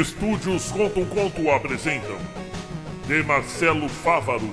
[0.00, 2.18] Estúdios Conta um Conto apresentam
[3.06, 4.50] De Marcelo Fávaro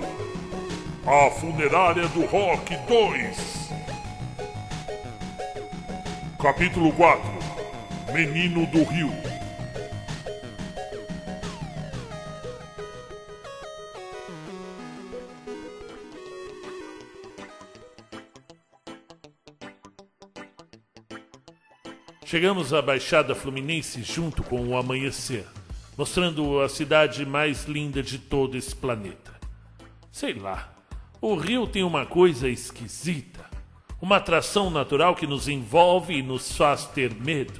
[1.04, 3.72] A Funerária do Rock 2
[6.40, 7.24] Capítulo 4
[8.14, 9.31] Menino do Rio
[22.32, 25.46] Chegamos à Baixada Fluminense junto com o amanhecer,
[25.98, 29.34] mostrando a cidade mais linda de todo esse planeta.
[30.14, 30.74] Sei lá,
[31.20, 33.44] o Rio tem uma coisa esquisita,
[34.02, 37.60] uma atração natural que nos envolve e nos faz ter medo.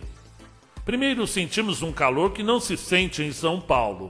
[0.86, 4.10] Primeiro sentimos um calor que não se sente em São Paulo.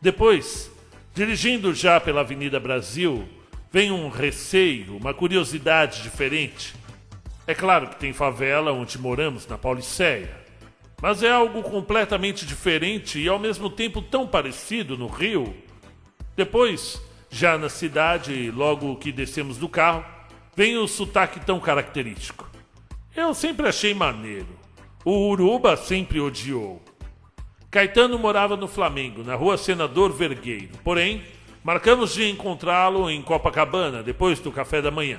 [0.00, 0.68] Depois,
[1.14, 3.24] dirigindo já pela Avenida Brasil,
[3.70, 6.81] vem um receio, uma curiosidade diferente
[7.52, 10.30] é claro que tem favela onde moramos, na Pauliceia.
[11.02, 15.54] Mas é algo completamente diferente e ao mesmo tempo tão parecido no Rio.
[16.34, 20.02] Depois, já na cidade, logo que descemos do carro,
[20.56, 22.50] vem o sotaque tão característico.
[23.14, 24.48] Eu sempre achei maneiro.
[25.04, 26.82] O Uruba sempre odiou.
[27.70, 30.78] Caetano morava no Flamengo, na rua Senador Vergueiro.
[30.82, 31.22] Porém,
[31.62, 35.18] marcamos de encontrá-lo em Copacabana, depois do café da manhã.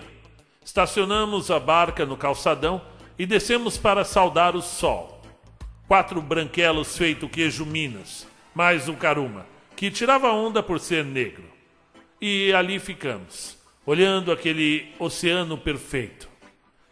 [0.66, 2.82] Estacionamos a barca no calçadão
[3.20, 5.22] e descemos para saudar o sol.
[5.88, 8.26] Quatro branquelos feito queijo Minas,
[8.56, 11.44] mais um caruma, que tirava onda por ser negro.
[12.20, 16.30] E ali ficamos, olhando aquele oceano perfeito.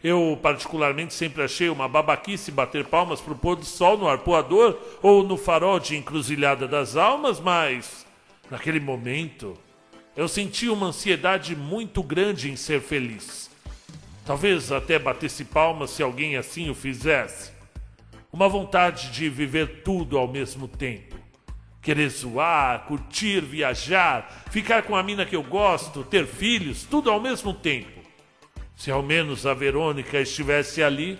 [0.03, 4.77] Eu, particularmente, sempre achei uma babaquice bater palmas para o pôr do sol no arpoador
[5.01, 8.05] ou no farol de encruzilhada das almas, mas,
[8.49, 9.57] naquele momento,
[10.15, 13.50] eu senti uma ansiedade muito grande em ser feliz.
[14.25, 17.51] Talvez até batesse palmas se alguém assim o fizesse.
[18.31, 21.15] Uma vontade de viver tudo ao mesmo tempo.
[21.81, 27.19] Querer zoar, curtir, viajar, ficar com a mina que eu gosto, ter filhos, tudo ao
[27.19, 27.99] mesmo tempo.
[28.75, 31.19] Se ao menos a Verônica estivesse ali.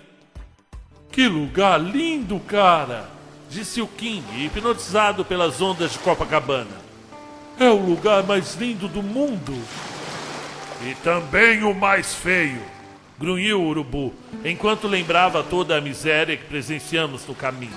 [1.10, 3.10] Que lugar lindo, cara!
[3.50, 6.80] Disse o King, hipnotizado pelas ondas de Copacabana.
[7.58, 9.52] É o lugar mais lindo do mundo.
[10.88, 12.62] E também o mais feio
[13.18, 14.12] grunhiu o urubu,
[14.44, 17.72] enquanto lembrava toda a miséria que presenciamos no caminho.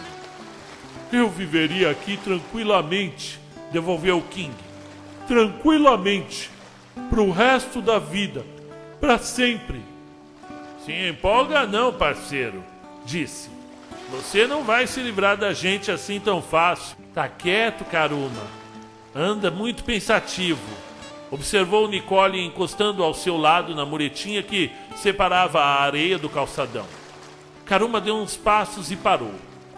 [1.12, 3.40] Eu viveria aqui tranquilamente,
[3.72, 4.54] devolveu King.
[5.28, 6.50] Tranquilamente.
[7.10, 8.44] Pro resto da vida.
[9.00, 9.82] Para sempre.
[10.84, 12.64] Se empolga não, parceiro,
[13.06, 13.50] disse.
[14.12, 16.96] Você não vai se livrar da gente assim tão fácil.
[17.14, 18.44] Tá quieto, Caruma.
[19.14, 20.62] Anda muito pensativo.
[21.32, 26.86] Observou Nicole encostando ao seu lado na muretinha que separava a areia do calçadão.
[27.66, 29.34] Caruma deu uns passos e parou,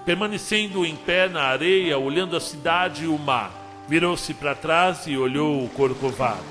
[0.06, 3.52] permanecendo em pé na areia, olhando a cidade e o mar.
[3.88, 6.44] Virou-se para trás e olhou o corcovado.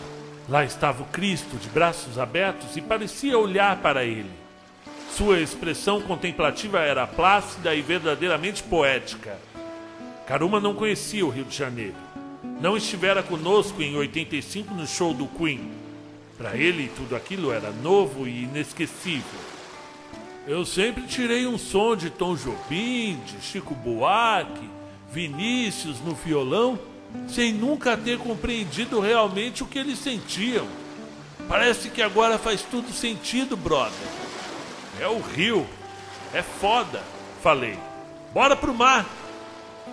[0.48, 4.30] Lá estava o Cristo, de braços abertos, e parecia olhar para ele.
[5.10, 9.38] Sua expressão contemplativa era plácida e verdadeiramente poética.
[10.26, 12.05] Caruma não conhecia o Rio de Janeiro.
[12.60, 15.86] Não estivera conosco em 85 no show do Queen
[16.36, 19.40] para ele, tudo aquilo era novo e inesquecível.
[20.46, 24.68] Eu sempre tirei um som de Tom Jobim, de Chico Buarque,
[25.10, 26.78] Vinícius no violão,
[27.26, 30.66] sem nunca ter compreendido realmente o que eles sentiam.
[31.48, 33.92] Parece que agora faz tudo sentido, brother.
[35.00, 35.66] É o rio.
[36.34, 37.02] É foda,
[37.42, 37.78] falei.
[38.34, 39.06] Bora pro mar.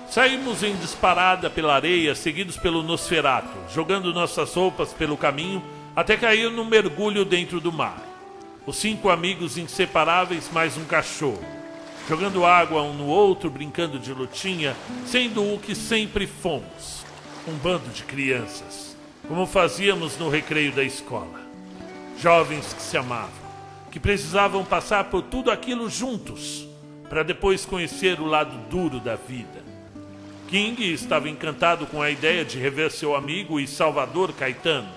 [0.10, 5.64] Saímos em disparada pela areia, seguidos pelo Nosferato, jogando nossas roupas pelo caminho
[5.96, 8.02] até cair num mergulho dentro do mar.
[8.66, 11.44] Os cinco amigos inseparáveis mais um cachorro,
[12.08, 17.04] jogando água um no outro, brincando de lutinha, sendo o que sempre fomos,
[17.48, 18.96] um bando de crianças,
[19.28, 21.42] como fazíamos no recreio da escola.
[22.20, 23.30] Jovens que se amavam,
[23.92, 26.68] que precisavam passar por tudo aquilo juntos,
[27.10, 29.73] para depois conhecer o lado duro da vida.
[30.54, 34.88] King estava encantado com a ideia de rever seu amigo e salvador Caetano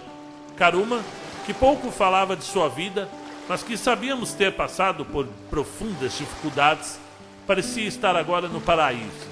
[0.55, 1.03] Karuma,
[1.47, 3.08] que pouco falava de sua vida,
[3.49, 7.00] mas que sabíamos ter passado por profundas dificuldades,
[7.47, 9.31] parecia estar agora no paraíso.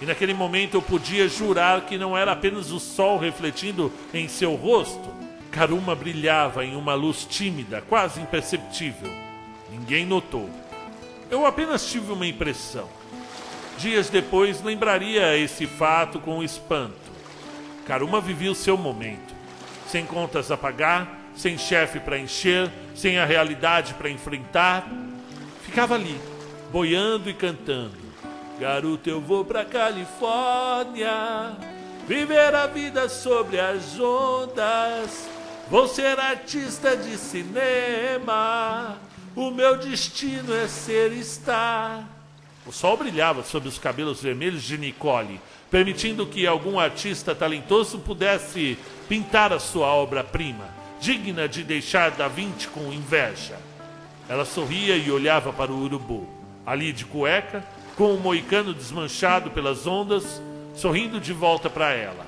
[0.00, 4.54] E naquele momento eu podia jurar que não era apenas o sol refletindo em seu
[4.54, 5.10] rosto.
[5.50, 9.12] Karuma brilhava em uma luz tímida, quase imperceptível.
[9.70, 10.48] Ninguém notou.
[11.30, 12.95] Eu apenas tive uma impressão.
[13.78, 16.94] Dias depois lembraria esse fato com espanto.
[17.86, 19.36] Karuma vivia o seu momento
[19.88, 24.86] sem contas a pagar, sem chefe para encher, sem a realidade para enfrentar.
[25.62, 26.20] Ficava ali,
[26.72, 28.06] boiando e cantando.
[28.58, 31.56] Garoto, eu vou pra Califórnia
[32.06, 35.28] viver a vida sobre as ondas.
[35.68, 38.98] Vou ser artista de cinema.
[39.34, 42.15] O meu destino é ser estar.
[42.66, 45.40] O sol brilhava sobre os cabelos vermelhos de Nicole,
[45.70, 48.76] permitindo que algum artista talentoso pudesse
[49.08, 50.68] pintar a sua obra-prima,
[51.00, 53.56] digna de deixar Da Vinci com inveja.
[54.28, 56.28] Ela sorria e olhava para o urubu,
[56.66, 57.64] ali de cueca,
[57.96, 60.42] com o moicano desmanchado pelas ondas,
[60.74, 62.26] sorrindo de volta para ela.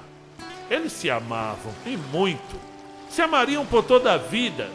[0.70, 2.60] Eles se amavam, e muito.
[3.10, 4.70] Se amariam por toda a vida.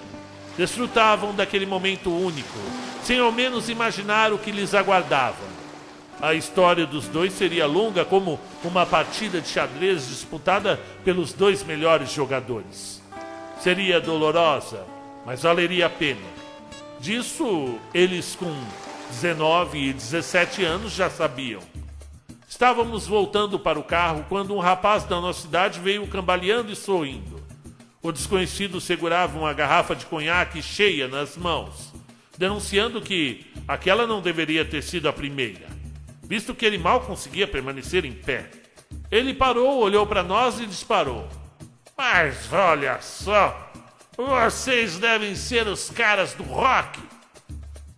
[0.57, 2.59] Desfrutavam daquele momento único,
[3.01, 5.52] sem ao menos imaginar o que lhes aguardava.
[6.21, 12.11] A história dos dois seria longa como uma partida de xadrez disputada pelos dois melhores
[12.11, 13.01] jogadores.
[13.59, 14.85] Seria dolorosa,
[15.25, 16.21] mas valeria a pena.
[16.99, 18.53] Disso eles com
[19.09, 21.61] 19 e 17 anos já sabiam.
[22.47, 27.43] Estávamos voltando para o carro quando um rapaz da nossa cidade veio cambaleando e sorrindo.
[28.01, 31.93] O desconhecido segurava uma garrafa de conhaque cheia nas mãos,
[32.37, 35.67] denunciando que aquela não deveria ter sido a primeira,
[36.23, 38.49] visto que ele mal conseguia permanecer em pé.
[39.11, 41.27] Ele parou, olhou para nós e disparou.
[41.97, 43.71] Mas olha só,
[44.17, 46.99] vocês devem ser os caras do rock.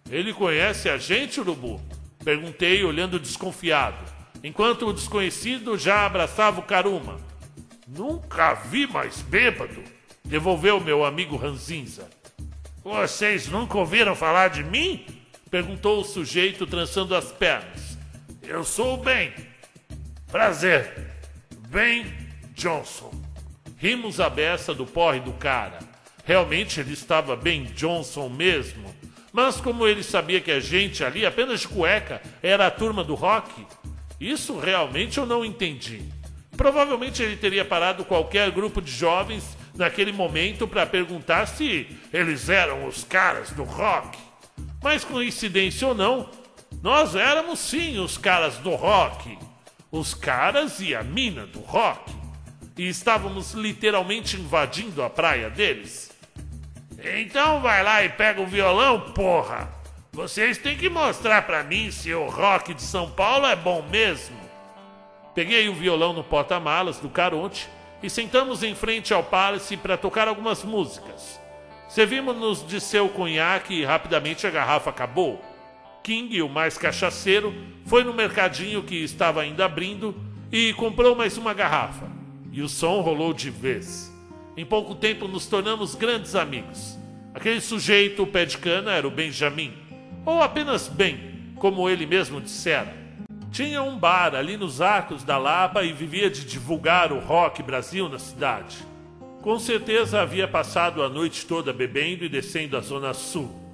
[0.10, 1.82] Ele conhece a gente, Urubu?
[2.24, 3.98] Perguntei, olhando desconfiado,
[4.44, 7.20] enquanto o desconhecido já abraçava o Karuma.
[7.88, 9.84] Nunca vi mais bêbado,
[10.24, 12.10] devolveu meu amigo Ranzinza.
[12.84, 15.06] Vocês nunca ouviram falar de mim?
[15.50, 17.95] perguntou o sujeito, trançando as pernas.
[18.48, 19.34] Eu sou o Ben.
[20.32, 20.94] Prazer.
[21.70, 22.06] Ben
[22.54, 23.12] Johnson.
[23.78, 25.80] Rimos a beça do porre do cara.
[26.24, 28.94] Realmente ele estava Ben Johnson mesmo.
[29.34, 33.16] Mas como ele sabia que a gente ali, apenas de cueca, era a turma do
[33.16, 33.66] rock,
[34.20, 36.04] isso realmente eu não entendi.
[36.56, 42.88] Provavelmente ele teria parado qualquer grupo de jovens naquele momento para perguntar se eles eram
[42.88, 44.18] os caras do rock.
[44.82, 46.30] Mas coincidência ou não,
[46.82, 49.38] nós éramos sim os caras do rock.
[49.92, 52.14] Os caras e a mina do rock.
[52.78, 56.12] E estávamos literalmente invadindo a praia deles.
[57.00, 59.70] Então vai lá e pega o violão, porra!
[60.12, 64.38] Vocês têm que mostrar para mim se o rock de São Paulo é bom mesmo.
[65.34, 67.70] Peguei o violão no porta-malas do Caronte
[68.02, 71.40] e sentamos em frente ao Palace para tocar algumas músicas.
[71.90, 75.44] Servimos-nos de seu conhaque e rapidamente a garrafa acabou.
[76.06, 77.52] King, o mais cachaceiro,
[77.84, 80.14] foi no mercadinho que estava ainda abrindo
[80.52, 82.08] e comprou mais uma garrafa.
[82.52, 84.14] E o som rolou de vez.
[84.56, 86.96] Em pouco tempo nos tornamos grandes amigos.
[87.34, 89.74] Aquele sujeito, o pé de cana, era o Benjamin,
[90.24, 91.18] ou apenas Ben,
[91.56, 92.96] como ele mesmo dissera.
[93.52, 98.08] Tinha um bar ali nos Arcos da Lapa e vivia de divulgar o rock Brasil
[98.08, 98.78] na cidade.
[99.42, 103.65] Com certeza havia passado a noite toda bebendo e descendo a Zona Sul.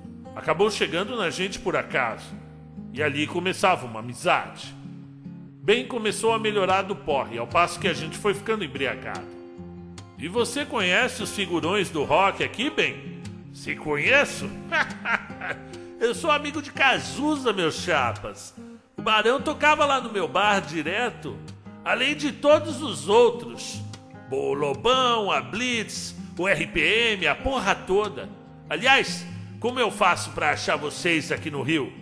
[0.41, 2.33] Acabou chegando na gente por acaso.
[2.91, 4.75] E ali começava uma amizade.
[5.61, 9.27] Ben começou a melhorar do porre, ao passo que a gente foi ficando embriagado.
[10.17, 13.21] E você conhece os figurões do rock aqui, bem?
[13.53, 14.49] Se conheço?
[16.01, 18.55] Eu sou amigo de Cazuza, meus chapas.
[18.97, 21.37] O Barão tocava lá no meu bar direto,
[21.85, 23.79] além de todos os outros.
[24.31, 28.27] O Lobão, a Blitz, o RPM, a porra toda.
[28.67, 29.23] Aliás,
[29.61, 31.93] como eu faço para achar vocês aqui no Rio?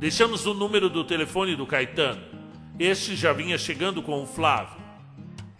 [0.00, 2.22] Deixamos o número do telefone do Caetano.
[2.78, 4.82] Este já vinha chegando com o Flávio.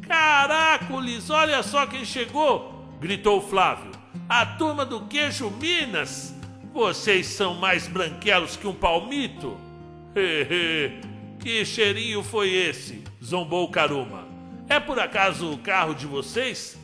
[0.09, 2.97] Caracoles, olha só quem chegou!
[2.99, 3.91] gritou Flávio.
[4.27, 6.35] A turma do queijo Minas!
[6.73, 9.55] Vocês são mais branquelos que um palmito!
[10.17, 10.99] Hehe,
[11.41, 13.05] que cheirinho foi esse?
[13.23, 14.27] zombou Caruma.
[14.67, 16.81] É por acaso o carro de vocês?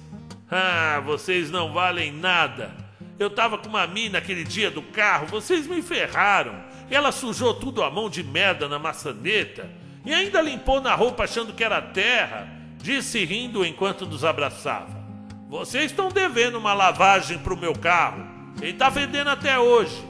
[0.50, 2.89] Ah, vocês não valem nada.
[3.20, 6.58] Eu tava com uma mina aquele dia do carro, vocês me ferraram.
[6.90, 9.68] Ela sujou tudo a mão de merda na maçaneta
[10.06, 12.48] e ainda limpou na roupa achando que era terra
[12.78, 14.98] disse rindo enquanto nos abraçava.
[15.50, 18.26] Vocês estão devendo uma lavagem para o meu carro.
[18.58, 20.02] Ele está fedendo até hoje.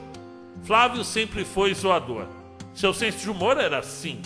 [0.62, 2.28] Flávio sempre foi zoador.
[2.72, 4.22] Seu senso de humor era assim.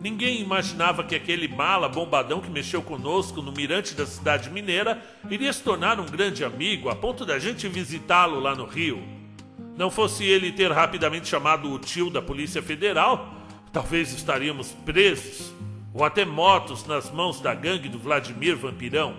[0.00, 5.52] Ninguém imaginava que aquele mala bombadão que mexeu conosco no mirante da cidade mineira iria
[5.52, 9.02] se tornar um grande amigo a ponto da gente visitá-lo lá no Rio.
[9.76, 13.34] Não fosse ele ter rapidamente chamado o tio da Polícia Federal,
[13.70, 15.52] talvez estaríamos presos
[15.92, 19.14] ou até motos nas mãos da gangue do Vladimir Vampirão.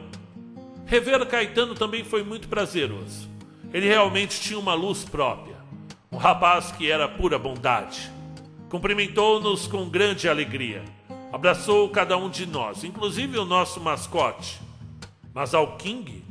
[0.88, 3.30] Rever Caetano também foi muito prazeroso.
[3.72, 5.56] Ele realmente tinha uma luz própria,
[6.12, 8.12] um rapaz que era pura bondade.
[8.72, 10.82] Cumprimentou-nos com grande alegria.
[11.30, 14.62] Abraçou cada um de nós, inclusive o nosso mascote.
[15.34, 16.24] Mas ao King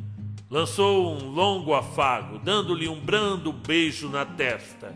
[0.48, 4.94] lançou um longo afago, dando-lhe um brando beijo na testa.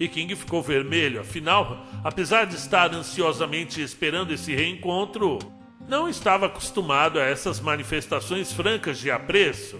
[0.00, 5.40] E King ficou vermelho, afinal, apesar de estar ansiosamente esperando esse reencontro,
[5.86, 9.78] não estava acostumado a essas manifestações francas de apreço.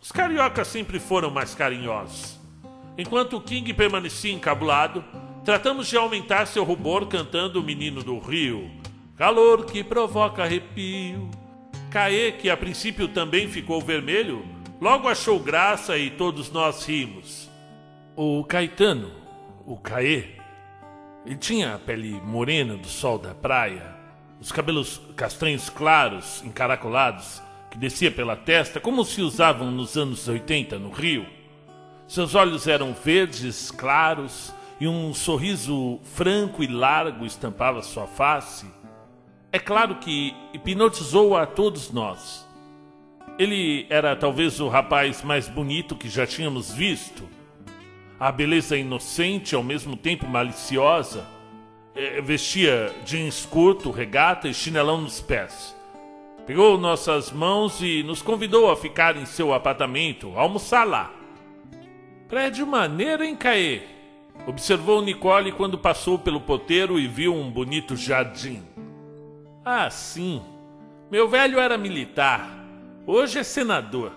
[0.00, 2.38] Os cariocas sempre foram mais carinhosos.
[2.96, 5.04] Enquanto King permanecia encabulado,
[5.46, 8.68] tratamos de aumentar seu rubor cantando O Menino do Rio.
[9.16, 11.30] Calor que provoca arrepio.
[11.88, 14.44] Caê, que a princípio também ficou vermelho,
[14.80, 17.48] logo achou graça e todos nós rimos.
[18.16, 19.12] O Caetano,
[19.64, 20.30] o Caê,
[21.24, 23.94] ele tinha a pele morena do sol da praia,
[24.40, 30.76] os cabelos castanhos claros, encaracolados, que descia pela testa, como se usavam nos anos 80
[30.76, 31.24] no Rio.
[32.08, 38.66] Seus olhos eram verdes, claros, e um sorriso franco e largo estampava sua face.
[39.50, 42.46] É claro que hipnotizou a todos nós.
[43.38, 47.28] Ele era talvez o rapaz mais bonito que já tínhamos visto.
[48.18, 51.26] A beleza inocente, ao mesmo tempo maliciosa,
[51.94, 55.74] é, vestia jeans curto, regata e chinelão nos pés.
[56.46, 61.12] Pegou nossas mãos e nos convidou a ficar em seu apartamento, almoçar lá.
[62.28, 63.95] Prédio maneiro, hein, Caê?
[64.46, 68.62] Observou Nicole quando passou pelo poteiro e viu um bonito jardim.
[69.64, 70.42] Ah, sim.
[71.10, 72.48] Meu velho era militar.
[73.06, 74.12] Hoje é senador.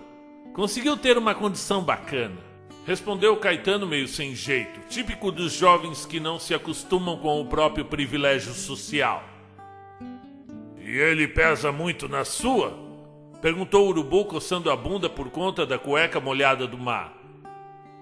[0.52, 2.36] Conseguiu ter uma condição bacana.
[2.86, 7.84] Respondeu Caetano meio sem jeito, típico dos jovens que não se acostumam com o próprio
[7.84, 9.22] privilégio social.
[10.78, 12.76] E ele pesa muito na sua?
[13.40, 17.14] Perguntou o urubu coçando a bunda por conta da cueca molhada do mar.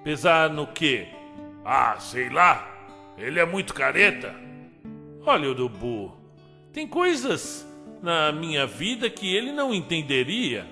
[0.02, 1.08] Pesar no quê?
[1.70, 2.66] Ah, sei lá.
[3.18, 4.34] Ele é muito careta.
[5.26, 6.16] Olha, urubu,
[6.72, 7.68] tem coisas
[8.02, 10.66] na minha vida que ele não entenderia.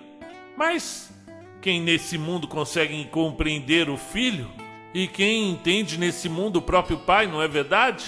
[0.57, 1.13] Mas
[1.61, 4.51] quem nesse mundo consegue compreender o filho
[4.95, 8.07] e quem entende nesse mundo o próprio pai, não é verdade?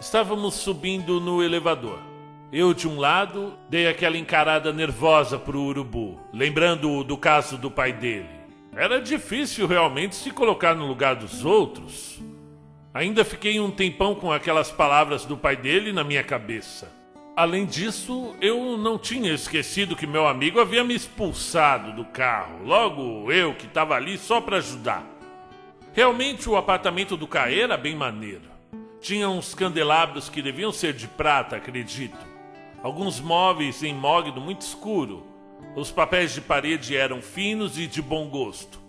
[0.00, 2.00] Estávamos subindo no elevador.
[2.52, 7.92] Eu, de um lado, dei aquela encarada nervosa pro urubu, lembrando do caso do pai
[7.92, 8.39] dele.
[8.80, 12.18] Era difícil realmente se colocar no lugar dos outros.
[12.94, 16.90] Ainda fiquei um tempão com aquelas palavras do pai dele na minha cabeça.
[17.36, 23.30] Além disso, eu não tinha esquecido que meu amigo havia me expulsado do carro, logo
[23.30, 25.04] eu que estava ali só para ajudar.
[25.92, 28.48] Realmente o apartamento do Caê era bem maneiro.
[28.98, 32.16] Tinha uns candelabros que deviam ser de prata, acredito.
[32.82, 35.29] Alguns móveis em mogno muito escuro.
[35.76, 38.80] Os papéis de parede eram finos e de bom gosto.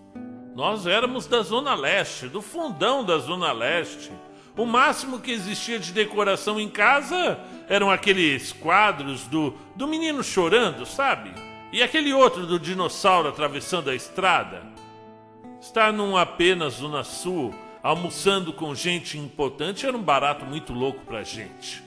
[0.55, 4.11] Nós éramos da Zona Leste, do fundão da Zona Leste.
[4.57, 10.85] O máximo que existia de decoração em casa eram aqueles quadros do, do menino chorando,
[10.85, 11.31] sabe?
[11.71, 14.63] E aquele outro do dinossauro atravessando a estrada.
[15.61, 21.23] Estar num apenas Zona Sul, almoçando com gente importante, era um barato muito louco pra
[21.23, 21.81] gente.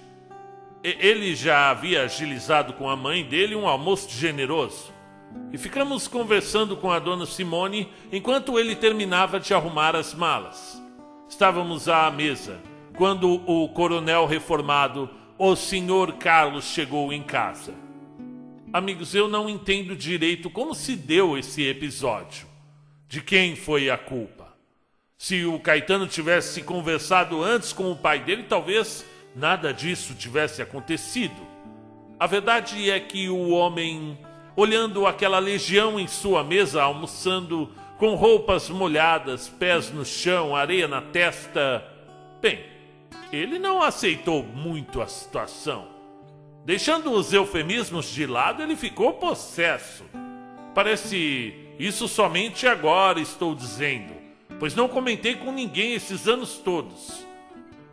[0.84, 4.92] Ele já havia agilizado com a mãe dele um almoço generoso.
[5.50, 10.78] E ficamos conversando com a dona Simone enquanto ele terminava de arrumar as malas.
[11.26, 12.60] Estávamos à mesa
[12.98, 17.72] quando o coronel reformado, o senhor Carlos, chegou em casa.
[18.70, 22.46] Amigos, eu não entendo direito como se deu esse episódio.
[23.08, 24.52] De quem foi a culpa?
[25.16, 31.40] Se o Caetano tivesse conversado antes com o pai dele, talvez nada disso tivesse acontecido.
[32.18, 34.18] A verdade é que o homem,
[34.56, 41.00] olhando aquela legião em sua mesa, almoçando, com roupas molhadas, pés no chão, areia na
[41.00, 41.84] testa.
[42.40, 42.64] Bem,
[43.32, 45.88] ele não aceitou muito a situação.
[46.64, 50.04] Deixando os eufemismos de lado, ele ficou possesso.
[50.74, 54.14] Parece isso somente agora estou dizendo,
[54.58, 57.26] pois não comentei com ninguém esses anos todos.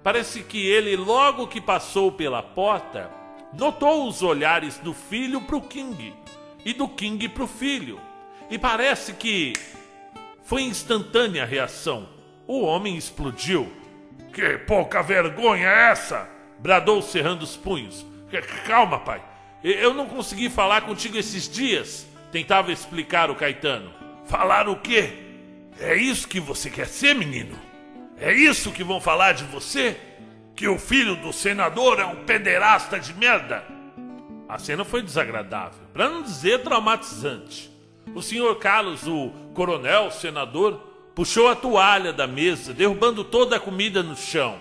[0.03, 3.12] Parece que ele, logo que passou pela porta,
[3.53, 6.13] notou os olhares do filho para o King
[6.65, 8.00] e do King para o filho.
[8.50, 9.53] E parece que
[10.43, 12.10] foi instantânea a reação.
[12.48, 13.72] O homem explodiu.
[14.34, 16.29] Que pouca vergonha é essa?
[16.60, 18.05] Bradou cerrando os punhos.
[18.65, 19.22] Calma, pai.
[19.63, 22.08] Eu não consegui falar contigo esses dias.
[22.31, 23.91] Tentava explicar o Caetano.
[24.25, 25.13] Falar o quê?
[25.79, 27.58] É isso que você quer ser, menino?
[28.22, 29.98] É isso que vão falar de você?
[30.56, 33.66] Que o filho do senador é um pederasta de merda?
[34.48, 37.72] A cena foi desagradável, para não dizer traumatizante.
[38.13, 40.74] O senhor Carlos, o coronel, o senador,
[41.16, 44.56] puxou a toalha da mesa, derrubando toda a comida no chão.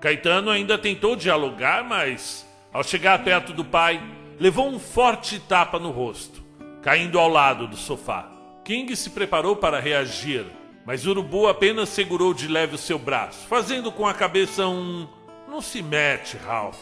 [0.00, 4.02] Caetano ainda tentou dialogar, mas, ao chegar perto do pai,
[4.40, 6.42] levou um forte tapa no rosto,
[6.80, 8.30] caindo ao lado do sofá.
[8.64, 10.46] King se preparou para reagir,
[10.84, 15.06] mas Urubu apenas segurou de leve o seu braço, fazendo com a cabeça um.
[15.48, 16.78] Não se mete, Ralph.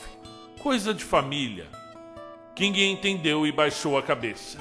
[0.62, 1.66] Coisa de família.
[2.54, 4.58] King entendeu e baixou a cabeça.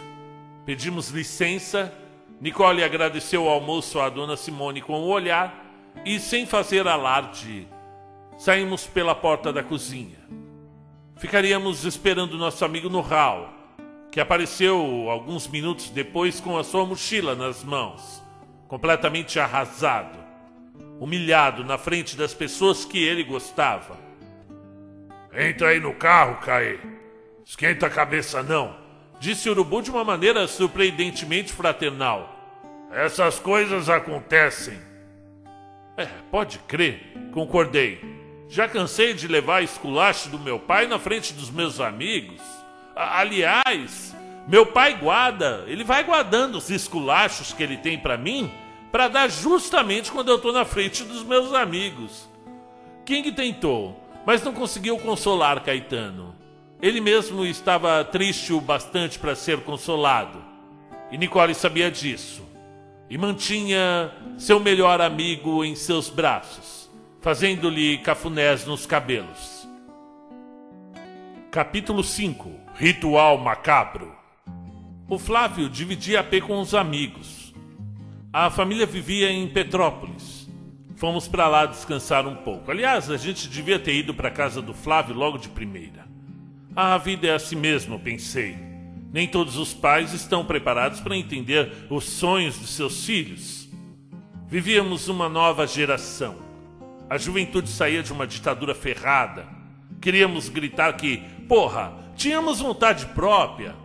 [0.66, 1.94] Pedimos licença.
[2.42, 5.66] Nicole agradeceu o almoço à dona Simone com o olhar
[6.06, 7.68] e, sem fazer alarde,
[8.38, 10.20] saímos pela porta da cozinha.
[11.18, 13.50] Ficaríamos esperando nosso amigo no hall,
[14.10, 18.24] que apareceu alguns minutos depois com a sua mochila nas mãos,
[18.70, 20.18] completamente arrasado,
[21.00, 23.98] humilhado na frente das pessoas que ele gostava.
[25.34, 26.78] Entra aí no carro, Caê.
[27.44, 28.78] Esquenta a cabeça não,
[29.20, 32.36] disse o Urubu de uma maneira surpreendentemente fraternal.
[32.92, 34.80] Essas coisas acontecem.
[35.98, 37.02] É, pode crer,
[37.34, 38.00] concordei.
[38.48, 42.42] Já cansei de levar esculacho do meu pai na frente dos meus amigos.
[42.96, 44.09] Aliás,
[44.50, 48.52] meu pai guarda, ele vai guardando os esculachos que ele tem para mim
[48.92, 52.28] para dar justamente quando eu tô na frente dos meus amigos.
[53.06, 56.36] King tentou, mas não conseguiu consolar Caetano.
[56.82, 60.44] Ele mesmo estava triste o bastante para ser consolado.
[61.12, 62.42] E Nicole sabia disso.
[63.08, 66.90] E mantinha seu melhor amigo em seus braços,
[67.22, 69.70] fazendo-lhe cafunés nos cabelos.
[71.52, 74.19] Capítulo 5 Ritual Macabro
[75.10, 77.54] O Flávio dividia a P com os amigos.
[78.32, 80.48] A família vivia em Petrópolis.
[80.96, 82.70] Fomos para lá descansar um pouco.
[82.70, 86.08] Aliás, a gente devia ter ido para casa do Flávio logo de primeira.
[86.76, 88.56] A vida é assim mesmo, pensei.
[89.12, 93.68] Nem todos os pais estão preparados para entender os sonhos de seus filhos.
[94.48, 96.36] Vivíamos uma nova geração.
[97.10, 99.60] A juventude saía de uma ditadura ferrada
[100.02, 101.18] Queríamos gritar que,
[101.48, 103.76] porra, tínhamos vontade própria.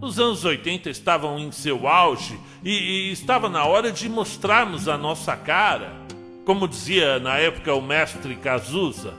[0.00, 4.96] Os anos 80 estavam em seu auge e, e estava na hora de mostrarmos a
[4.96, 5.92] nossa cara.
[6.46, 9.12] Como dizia na época o mestre Cazuza,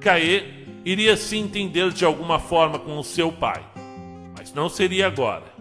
[0.00, 0.44] Caê
[0.84, 3.64] iria se entender de alguma forma com o seu pai,
[4.38, 5.56] mas não seria agora.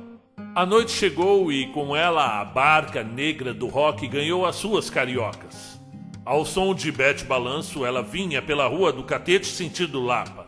[0.54, 5.82] A noite chegou e com ela a barca negra do rock ganhou as suas cariocas.
[6.24, 10.46] Ao som de bete balanço, ela vinha pela rua do Catete sentido Lapa.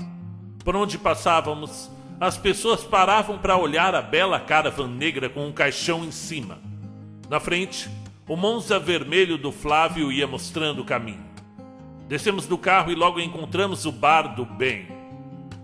[0.63, 6.03] Por onde passávamos, as pessoas paravam para olhar a bela caravan negra com um caixão
[6.03, 6.59] em cima.
[7.29, 7.89] Na frente,
[8.27, 11.27] o Monza vermelho do Flávio ia mostrando o caminho.
[12.07, 14.87] Descemos do carro e logo encontramos o bar do Ben.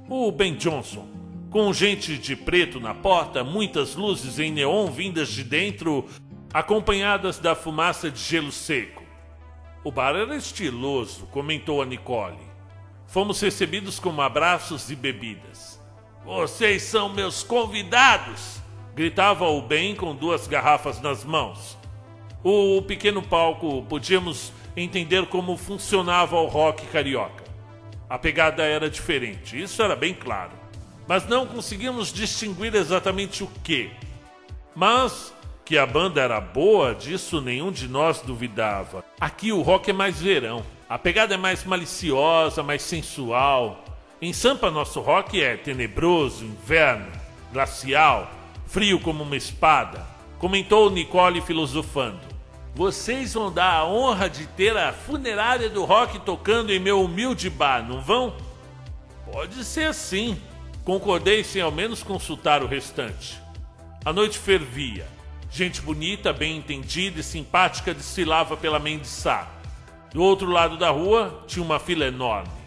[0.08, 1.08] O Ben Johnson,
[1.50, 6.08] com gente de preto na porta, muitas luzes em neon vindas de dentro,
[6.54, 9.02] acompanhadas da fumaça de gelo seco.
[9.84, 12.38] O bar era estiloso, comentou a Nicole.
[13.08, 15.73] Fomos recebidos com abraços e bebidas.
[16.26, 18.62] Vocês são meus convidados!
[18.96, 21.78] gritava o Ben com duas garrafas nas mãos.
[22.44, 27.44] O pequeno palco podíamos entender como funcionava o rock carioca.
[28.10, 30.52] A pegada era diferente, isso era bem claro.
[31.08, 33.92] Mas não conseguimos distinguir exatamente o que.
[34.76, 35.34] Mas
[35.66, 39.04] que a banda era boa, disso nenhum de nós duvidava.
[39.20, 40.64] Aqui o rock é mais verão.
[40.88, 43.83] A pegada é mais maliciosa, mais sensual.
[44.24, 47.12] Em Sampa, nosso rock é tenebroso, inverno,
[47.52, 48.32] glacial,
[48.66, 50.08] frio como uma espada.
[50.40, 52.22] Comentou Nicole filosofando.
[52.74, 57.50] Vocês vão dar a honra de ter a funerária do rock tocando em meu humilde
[57.50, 58.38] bar, não vão?
[59.30, 60.42] Pode ser assim.
[60.86, 63.38] Concordei sem ao menos consultar o restante.
[64.06, 65.06] A noite fervia.
[65.52, 69.52] Gente bonita, bem entendida e simpática desfilava pela Mendiçá.
[70.14, 72.63] Do outro lado da rua tinha uma fila enorme.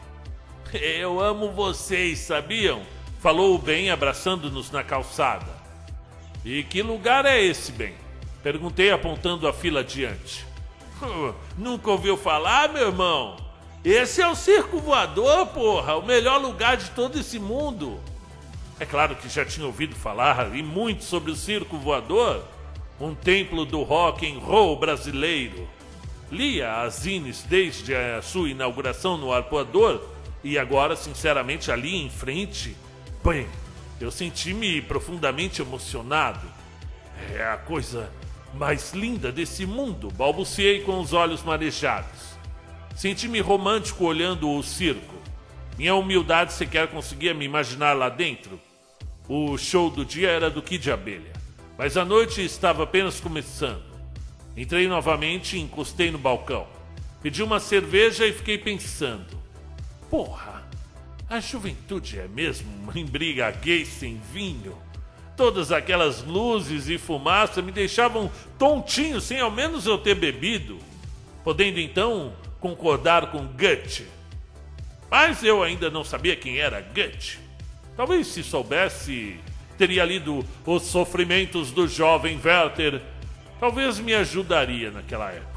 [0.72, 2.82] Eu amo vocês, sabiam?
[3.20, 5.46] Falou o Ben abraçando-nos na calçada.
[6.44, 7.94] E que lugar é esse, Ben?
[8.42, 10.46] Perguntei apontando a fila adiante.
[11.56, 13.36] Nunca ouviu falar, meu irmão?
[13.84, 15.96] Esse é o circo voador, porra!
[15.96, 18.00] O melhor lugar de todo esse mundo!
[18.78, 22.44] É claro que já tinha ouvido falar e muito sobre o circo voador
[23.00, 25.68] um templo do rock and roll brasileiro.
[26.30, 30.00] Lia as zines desde a sua inauguração no Arpoador
[30.46, 32.76] e agora, sinceramente, ali em frente,
[33.24, 33.48] bem,
[34.00, 36.46] eu senti-me profundamente emocionado.
[37.34, 38.08] É a coisa
[38.54, 42.36] mais linda desse mundo, balbuciei com os olhos marejados.
[42.94, 45.16] Senti-me romântico olhando o circo.
[45.76, 48.60] Minha humildade sequer conseguia me imaginar lá dentro.
[49.28, 51.32] O show do dia era do Kid Abelha.
[51.76, 53.82] Mas a noite estava apenas começando.
[54.56, 56.68] Entrei novamente e encostei no balcão.
[57.20, 59.44] Pedi uma cerveja e fiquei pensando.
[60.10, 60.62] Porra,
[61.28, 64.76] a juventude é mesmo uma embriaguez sem vinho.
[65.36, 70.78] Todas aquelas luzes e fumaça me deixavam tontinho sem ao menos eu ter bebido,
[71.42, 74.06] podendo então concordar com Goethe.
[75.10, 77.38] Mas eu ainda não sabia quem era Goethe.
[77.96, 79.38] Talvez se soubesse,
[79.76, 83.02] teria lido Os Sofrimentos do Jovem Werther.
[83.58, 85.55] Talvez me ajudaria naquela época.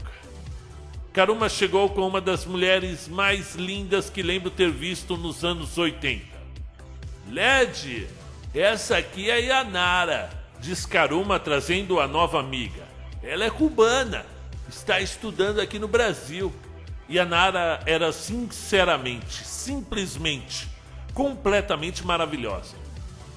[1.20, 6.24] Karuma chegou com uma das mulheres mais lindas que lembro ter visto nos anos 80.
[7.30, 8.08] Led,
[8.56, 10.30] essa aqui é a Yanara,
[10.62, 12.88] diz Karuma trazendo a nova amiga.
[13.22, 14.26] Ela é cubana,
[14.70, 16.54] está estudando aqui no Brasil.
[17.12, 20.70] Yanara era sinceramente, simplesmente,
[21.14, 22.78] completamente maravilhosa.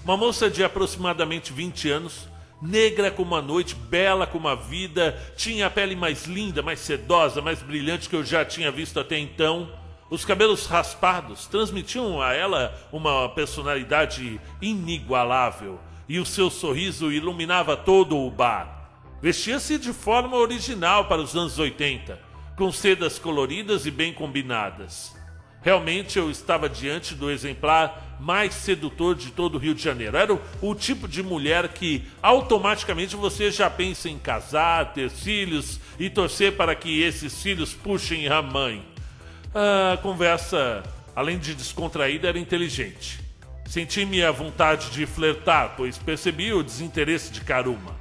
[0.05, 2.29] Uma moça de aproximadamente 20 anos,
[2.63, 7.43] negra como a noite, bela como a vida, tinha a pele mais linda, mais sedosa,
[7.43, 9.69] mais brilhante que eu já tinha visto até então.
[10.09, 18.17] Os cabelos raspados transmitiam a ela uma personalidade inigualável e o seu sorriso iluminava todo
[18.17, 18.91] o bar.
[19.21, 22.19] Vestia-se de forma original para os anos 80,
[22.57, 25.17] com sedas coloridas e bem combinadas.
[25.63, 30.17] Realmente eu estava diante do exemplar mais sedutor de todo o Rio de Janeiro.
[30.17, 35.81] Era o, o, tipo de mulher que automaticamente você já pensa em casar, ter filhos
[35.99, 38.83] e torcer para que esses filhos puxem a mãe.
[39.55, 40.83] A conversa,
[41.17, 43.21] além de descontraída, era inteligente.
[43.67, 47.97] Senti-me à vontade de flertar, pois percebi o desinteresse de Karuma,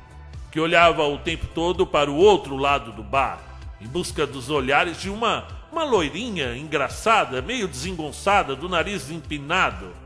[0.51, 3.41] que olhava o tempo todo para o outro lado do bar,
[3.81, 10.00] em busca dos olhares de uma uma loirinha engraçada, meio desengonçada, do nariz empinado.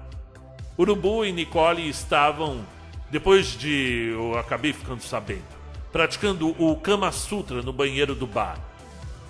[0.77, 2.65] Urubu e Nicole estavam,
[3.09, 5.45] depois de eu acabei ficando sabendo,
[5.89, 8.59] praticando o Kama Sutra no banheiro do bar.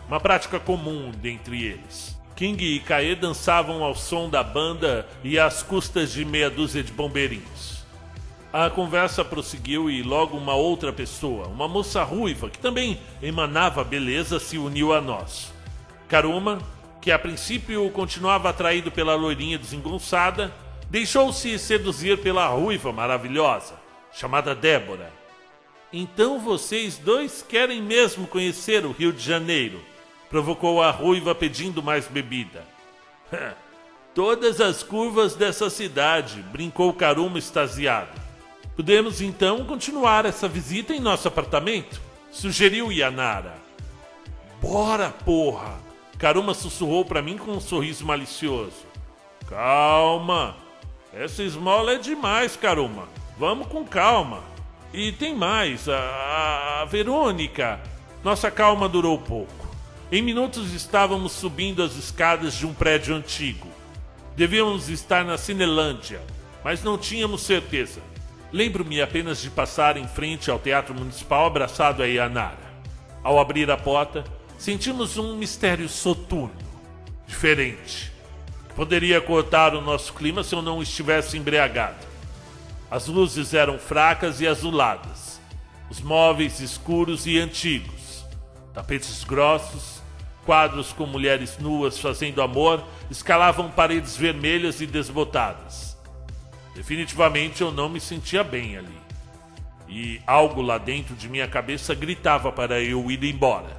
[0.07, 2.19] Uma prática comum dentre eles.
[2.35, 6.91] King e Kae dançavam ao som da banda e às custas de meia dúzia de
[6.91, 7.85] bombeirinhos.
[8.51, 14.39] A conversa prosseguiu e logo uma outra pessoa, uma moça ruiva que também emanava beleza,
[14.39, 15.53] se uniu a nós.
[16.07, 16.59] Karuma,
[17.01, 20.51] que a princípio continuava atraído pela loirinha desengonçada,
[20.95, 23.73] deixou-se seduzir pela ruiva maravilhosa,
[24.13, 25.11] chamada Débora.
[25.91, 29.81] Então vocês dois querem mesmo conhecer o Rio de Janeiro?
[30.29, 32.65] Provocou a ruiva pedindo mais bebida.
[34.15, 38.17] Todas as curvas dessa cidade, brincou Karuma extasiado.
[38.73, 41.99] Podemos então continuar essa visita em nosso apartamento?
[42.31, 43.57] Sugeriu Yanara.
[44.61, 45.77] Bora, porra!
[46.17, 48.85] Karuma sussurrou para mim com um sorriso malicioso.
[49.49, 50.55] Calma,
[51.15, 53.07] essa esmola é demais, Karuma.
[53.37, 54.43] Vamos com calma.
[54.93, 57.79] E tem mais, a, a Verônica.
[58.23, 59.65] Nossa calma durou pouco.
[60.11, 63.67] Em minutos estávamos subindo as escadas de um prédio antigo.
[64.35, 66.21] Devíamos estar na Cinelândia,
[66.63, 68.01] mas não tínhamos certeza.
[68.51, 72.73] Lembro-me apenas de passar em frente ao Teatro Municipal abraçado a Yanara.
[73.23, 74.23] Ao abrir a porta,
[74.57, 76.51] sentimos um mistério soturno,
[77.25, 78.11] diferente,
[78.75, 82.05] poderia cortar o nosso clima se eu não estivesse embriagado.
[82.91, 85.39] As luzes eram fracas e azuladas,
[85.89, 88.25] os móveis escuros e antigos,
[88.73, 90.01] tapetes grossos,
[90.45, 95.97] quadros com mulheres nuas fazendo amor escalavam paredes vermelhas e desbotadas.
[96.75, 99.05] Definitivamente eu não me sentia bem ali.
[99.87, 103.75] E algo lá dentro de minha cabeça gritava para eu ir embora.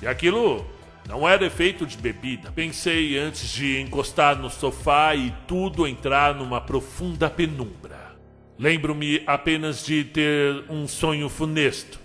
[0.00, 0.64] E aquilo
[1.08, 2.50] não era efeito de bebida.
[2.50, 8.16] Pensei antes de encostar no sofá e tudo entrar numa profunda penumbra.
[8.58, 12.00] Lembro-me apenas de ter um sonho funesto,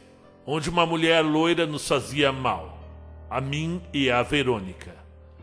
[0.46, 2.80] onde uma mulher loira nos fazia mal,
[3.30, 4.96] a mim e a Verônica.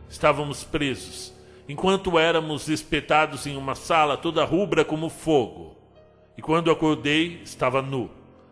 [0.09, 1.33] Estávamos presos,
[1.69, 5.77] enquanto éramos espetados em uma sala toda rubra como fogo.
[6.37, 8.11] E quando acordei, estava nu,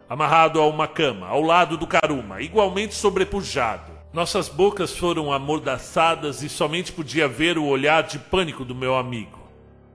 [0.09, 3.94] amarrado a uma cama, ao lado do Karuma, igualmente sobrepujado.
[4.15, 9.41] Nossas bocas foram amordaçadas e somente podia ver o olhar de pânico do meu amigo.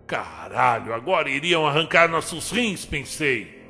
[0.05, 3.63] Caralho, agora iriam arrancar nossos rins, pensei.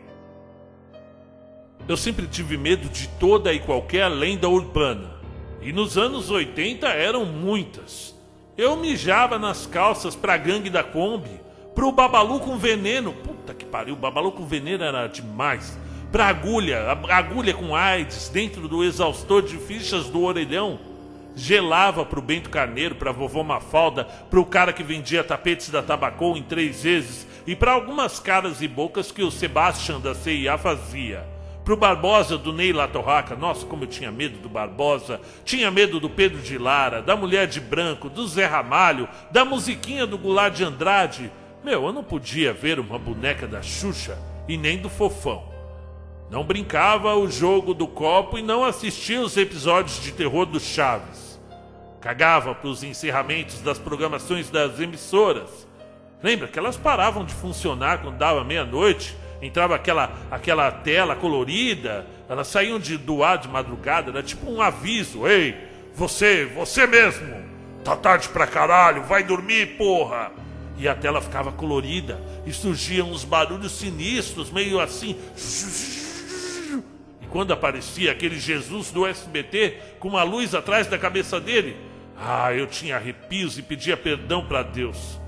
[1.88, 5.20] Eu sempre tive medo de toda e qualquer lenda urbana.
[5.62, 8.16] E nos anos 80 eram muitas.
[8.58, 11.40] Eu mijava nas calças pra gangue da Kombi,
[11.76, 13.14] pro Babalu com veneno.
[13.14, 15.78] Puta que pariu, Babalu com veneno era demais
[16.12, 20.80] para agulha, agulha com AIDS dentro do exaustor de fichas do orelhão.
[21.36, 26.42] Gelava pro Bento Carneiro, pra vovó Mafalda, pro cara que vendia tapetes da Tabacou em
[26.42, 31.26] três vezes e para algumas caras e bocas que o Sebastian da CIA fazia.
[31.64, 33.36] pro Barbosa do Ney Latorraca.
[33.36, 35.22] Nossa, como eu tinha medo do Barbosa.
[35.46, 40.08] Tinha medo do Pedro de Lara, da Mulher de Branco, do Zé Ramalho, da musiquinha
[40.08, 41.32] do Goulart de Andrade.
[41.64, 44.18] Meu, eu não podia ver uma boneca da Xuxa
[44.48, 45.49] e nem do Fofão.
[46.30, 51.40] Não brincava o jogo do copo e não assistia os episódios de terror do Chaves.
[52.00, 55.68] Cagava para os encerramentos das programações das emissoras.
[56.22, 59.18] Lembra que elas paravam de funcionar quando dava meia-noite?
[59.42, 64.62] Entrava aquela, aquela tela colorida, elas saíam de, do ar de madrugada, era tipo um
[64.62, 65.58] aviso: Ei,
[65.96, 67.36] você, você mesmo,
[67.84, 70.32] tá tarde pra caralho, vai dormir, porra!
[70.78, 75.18] E a tela ficava colorida e surgiam uns barulhos sinistros, meio assim.
[77.30, 81.78] Quando aparecia aquele Jesus do SBT com uma luz atrás da cabeça dele,
[82.18, 85.20] ah, eu tinha arrepios e pedia perdão para Deus.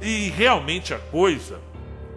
[0.00, 1.60] E realmente a coisa,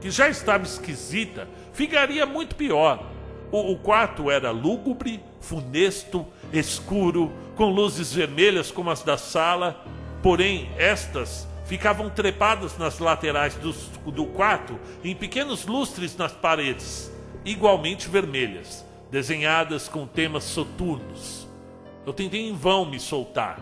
[0.02, 3.12] que já estava esquisita, ficaria muito pior.
[3.52, 9.84] O, o quarto era lúgubre, funesto, escuro, com luzes vermelhas como as da sala,
[10.24, 13.71] porém estas ficavam trepadas nas laterais do,
[14.12, 17.12] do quarto em pequenos lustres nas paredes,
[17.43, 18.85] igualmente vermelhas,
[19.15, 21.47] desenhadas com temas soturnos.
[22.06, 23.58] Eu tentei em vão me soltar,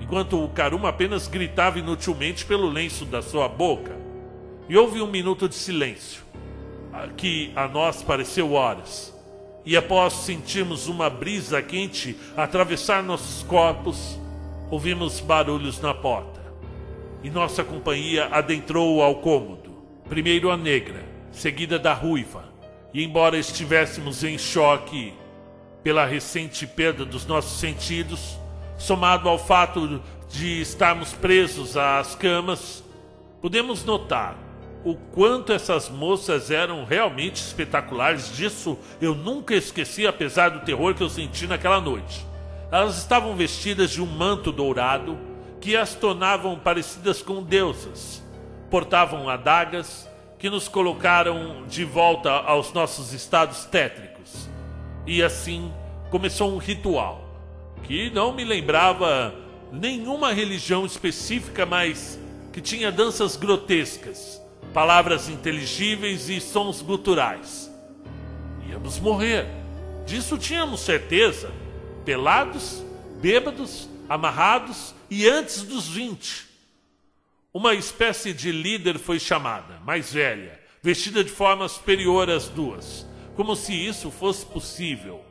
[0.00, 3.96] enquanto o Karuma apenas gritava inutilmente pelo lenço da sua boca.
[4.68, 6.24] E houve um minuto de silêncio,
[7.16, 9.14] que a nós pareceu horas.
[9.64, 14.18] E após sentirmos uma brisa quente atravessar nossos corpos,
[14.72, 16.40] ouvimos barulhos na porta
[17.22, 19.70] e nossa companhia adentrou ao cômodo.
[20.08, 22.55] Primeiro a negra, seguida da ruiva,
[22.96, 25.12] e embora estivéssemos em choque
[25.82, 28.38] pela recente perda dos nossos sentidos,
[28.78, 32.82] somado ao fato de estarmos presos às camas,
[33.42, 34.34] podemos notar
[34.82, 38.34] o quanto essas moças eram realmente espetaculares.
[38.34, 42.24] Disso eu nunca esqueci, apesar do terror que eu senti naquela noite.
[42.72, 45.18] Elas estavam vestidas de um manto dourado
[45.60, 48.24] que as tornavam parecidas com deusas.
[48.70, 54.48] Portavam adagas que nos colocaram de volta aos nossos estados tétricos.
[55.06, 55.72] E assim
[56.10, 57.26] começou um ritual
[57.84, 59.34] que não me lembrava
[59.72, 62.18] nenhuma religião específica, mas
[62.52, 64.40] que tinha danças grotescas,
[64.74, 67.70] palavras inteligíveis e sons guturais.
[68.68, 69.46] Íamos morrer.
[70.04, 71.52] Disso tínhamos certeza.
[72.04, 72.84] Pelados,
[73.20, 76.46] bêbados, amarrados e antes dos 20.
[77.56, 83.56] Uma espécie de líder foi chamada, mais velha, vestida de forma superior às duas, como
[83.56, 85.24] se isso fosse possível.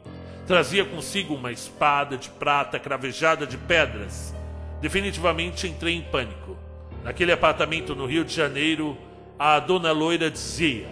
[0.47, 4.33] Trazia consigo uma espada de prata cravejada de pedras.
[4.81, 6.57] Definitivamente entrei em pânico.
[7.03, 8.97] Naquele apartamento no Rio de Janeiro,
[9.37, 10.89] a dona loira dizia: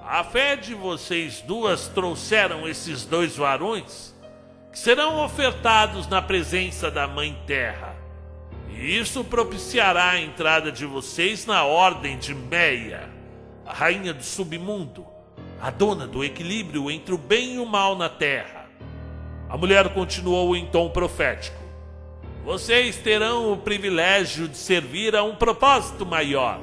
[0.00, 4.14] A fé de vocês duas trouxeram esses dois varões?
[4.70, 7.93] que serão ofertados na presença da Mãe Terra.
[8.70, 13.08] E isso propiciará a entrada de vocês na ordem de Meia,
[13.64, 15.06] a rainha do submundo,
[15.60, 18.68] a dona do equilíbrio entre o bem e o mal na terra.
[19.48, 21.56] A mulher continuou em tom profético:
[22.44, 26.60] Vocês terão o privilégio de servir a um propósito maior,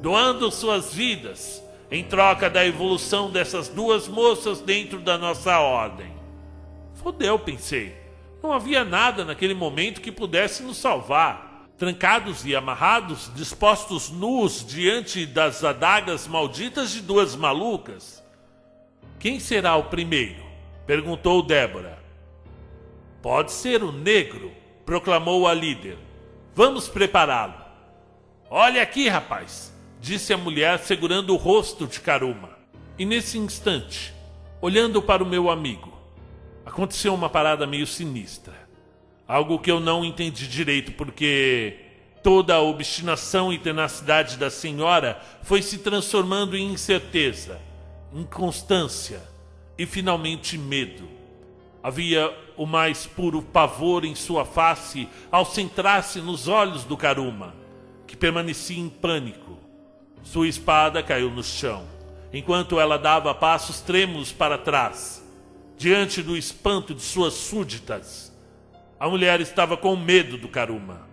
[0.00, 6.12] doando suas vidas em troca da evolução dessas duas moças dentro da nossa ordem.
[6.94, 8.05] Fodeu, pensei.
[8.42, 11.66] Não havia nada naquele momento que pudesse nos salvar.
[11.78, 18.24] Trancados e amarrados, dispostos nus diante das adagas malditas de duas malucas.
[19.18, 20.44] Quem será o primeiro?
[20.86, 21.98] perguntou Débora.
[23.20, 24.52] Pode ser o negro,
[24.84, 25.98] proclamou a líder.
[26.54, 27.54] Vamos prepará-lo.
[28.48, 32.50] Olha aqui, rapaz, disse a mulher segurando o rosto de Caruma.
[32.96, 34.14] E nesse instante,
[34.60, 35.95] olhando para o meu amigo,
[36.66, 38.52] aconteceu uma parada meio sinistra.
[39.26, 41.78] Algo que eu não entendi direito, porque
[42.22, 47.60] toda a obstinação e tenacidade da senhora foi se transformando em incerteza,
[48.12, 49.22] inconstância
[49.78, 51.08] e finalmente medo.
[51.82, 57.54] Havia o mais puro pavor em sua face ao centrar-se nos olhos do Karuma,
[58.08, 59.56] que permanecia em pânico.
[60.24, 61.84] Sua espada caiu no chão,
[62.32, 65.25] enquanto ela dava passos trêmulos para trás
[65.76, 68.32] diante do espanto de suas súditas.
[68.98, 71.06] A mulher estava com medo do Karuma.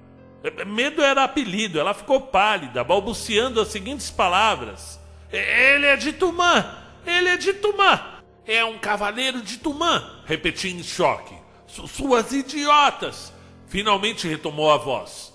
[0.43, 4.99] É, medo era apelido, ela ficou pálida, balbuciando as seguintes palavras:
[5.31, 6.77] Ele é de Tumã!
[7.05, 8.21] Ele é de Tumã!
[8.45, 10.21] É um cavaleiro de Tumã!
[10.25, 11.35] Repeti em choque.
[11.67, 13.33] Suas idiotas!
[13.67, 15.33] Finalmente retomou a voz.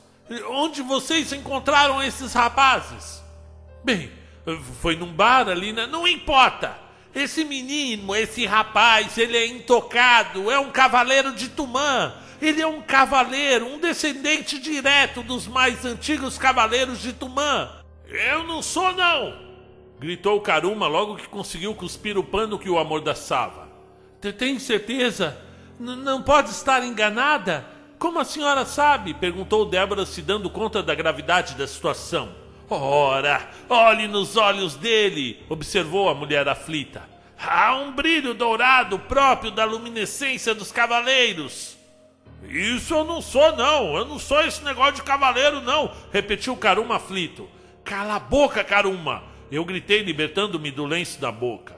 [0.51, 3.23] Onde vocês encontraram esses rapazes?
[3.83, 4.13] Bem,
[4.81, 5.87] foi num bar ali, né?
[5.87, 6.88] Não importa!
[7.19, 12.15] Esse menino, esse rapaz, ele é intocado, é um cavaleiro de Tumã.
[12.41, 17.71] Ele é um cavaleiro, um descendente direto dos mais antigos cavaleiros de Tumã.
[18.07, 19.35] Eu não sou, não!
[19.99, 23.69] Gritou Karuma logo que conseguiu cuspir o pano que o amordaçava.
[24.39, 25.37] Tem certeza?
[25.81, 27.67] N não pode estar enganada?
[27.99, 29.13] Como a senhora sabe?
[29.13, 32.33] perguntou Débora, se dando conta da gravidade da situação.
[32.71, 37.03] Ora, olhe nos olhos dele, observou a mulher aflita.
[37.41, 41.79] Há um brilho dourado próprio da luminescência dos cavaleiros.
[42.47, 43.97] Isso eu não sou, não.
[43.97, 47.49] Eu não sou esse negócio de cavaleiro, não, repetiu Caruma aflito.
[47.85, 49.23] Cala a boca, Caruma!
[49.51, 51.75] Eu gritei, libertando-me do lenço da boca.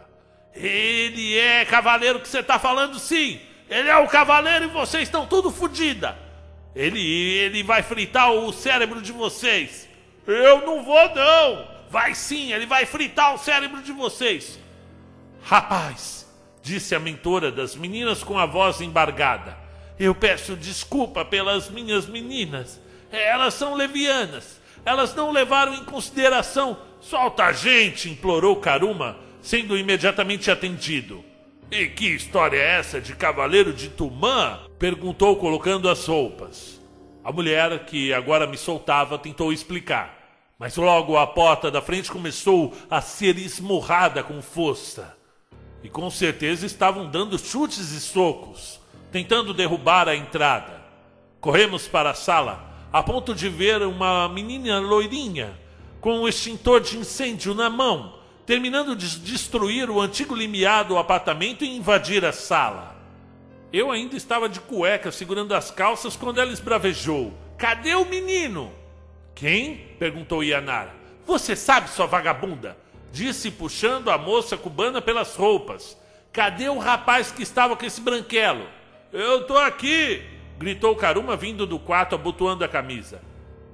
[0.53, 3.40] Ele é cavaleiro que você está falando, sim.
[3.68, 6.18] Ele é o cavaleiro e vocês estão tudo fodida.
[6.74, 9.88] Ele, ele vai fritar o cérebro de vocês.
[10.31, 11.69] Eu não vou, não.
[11.90, 14.59] Vai sim, ele vai fritar o cérebro de vocês.
[15.43, 16.27] Rapaz,
[16.62, 19.59] disse a mentora das meninas com a voz embargada.
[19.99, 22.81] Eu peço desculpa pelas minhas meninas.
[23.11, 24.61] Elas são levianas.
[24.85, 26.79] Elas não levaram em consideração.
[27.01, 31.25] Solta a gente, implorou Karuma, sendo imediatamente atendido.
[31.71, 34.61] E que história é essa de cavaleiro de Tumã?
[34.79, 36.81] perguntou colocando as roupas.
[37.23, 40.19] A mulher, que agora me soltava, tentou explicar.
[40.61, 45.16] Mas logo a porta da frente começou a ser esmurrada com força.
[45.83, 48.79] E com certeza estavam dando chutes e socos,
[49.11, 50.83] tentando derrubar a entrada.
[51.40, 55.59] Corremos para a sala, a ponto de ver uma menina loirinha
[55.99, 61.64] com um extintor de incêndio na mão, terminando de destruir o antigo limiar do apartamento
[61.64, 62.94] e invadir a sala.
[63.73, 68.80] Eu ainda estava de cueca segurando as calças quando ela esbravejou: Cadê o menino?
[69.35, 69.77] Quem?
[69.99, 70.95] perguntou Yanara.
[71.27, 72.77] Você sabe, sua vagabunda?
[73.12, 75.97] Disse puxando a moça cubana pelas roupas.
[76.33, 78.66] Cadê o rapaz que estava com esse branquelo?
[79.12, 80.23] Eu tô aqui!
[80.59, 83.21] gritou Karuma vindo do quarto abotoando a camisa.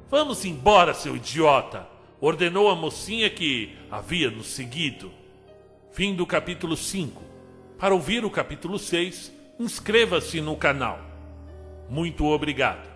[0.09, 1.87] Vamos embora, seu idiota!
[2.21, 5.13] ordenou a mocinha que havia nos seguido.
[5.93, 7.23] Fim do capítulo 5.
[7.79, 11.01] Para ouvir o capítulo 6, inscreva-se no canal.
[11.89, 12.96] Muito obrigado.